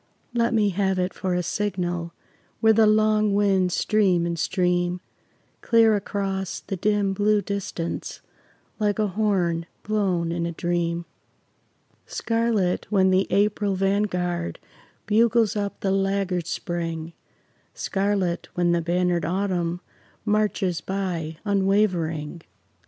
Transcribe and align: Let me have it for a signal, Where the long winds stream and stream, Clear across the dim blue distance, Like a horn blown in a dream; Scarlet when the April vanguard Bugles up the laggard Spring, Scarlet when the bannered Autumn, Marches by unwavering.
Let 0.33 0.51
me 0.55 0.69
have 0.69 0.97
it 0.97 1.13
for 1.13 1.35
a 1.35 1.43
signal, 1.43 2.11
Where 2.59 2.73
the 2.73 2.87
long 2.87 3.35
winds 3.35 3.75
stream 3.75 4.25
and 4.25 4.39
stream, 4.39 4.99
Clear 5.61 5.95
across 5.95 6.59
the 6.61 6.75
dim 6.75 7.13
blue 7.13 7.39
distance, 7.39 8.19
Like 8.79 8.97
a 8.97 9.09
horn 9.09 9.67
blown 9.83 10.31
in 10.31 10.47
a 10.47 10.51
dream; 10.53 11.05
Scarlet 12.07 12.87
when 12.89 13.11
the 13.11 13.27
April 13.29 13.75
vanguard 13.75 14.57
Bugles 15.05 15.55
up 15.55 15.81
the 15.81 15.91
laggard 15.91 16.47
Spring, 16.47 17.13
Scarlet 17.75 18.49
when 18.55 18.71
the 18.71 18.81
bannered 18.81 19.23
Autumn, 19.23 19.81
Marches 20.25 20.81
by 20.83 21.37
unwavering. 21.45 22.41